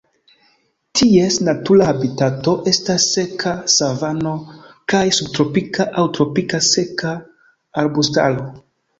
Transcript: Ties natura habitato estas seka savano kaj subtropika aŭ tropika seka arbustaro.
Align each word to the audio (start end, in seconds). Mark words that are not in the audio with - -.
Ties 0.99 1.35
natura 1.47 1.89
habitato 1.89 2.53
estas 2.71 3.03
seka 3.17 3.53
savano 3.73 4.31
kaj 4.93 5.01
subtropika 5.17 5.87
aŭ 6.03 6.07
tropika 6.15 6.61
seka 6.69 7.13
arbustaro. 7.83 8.49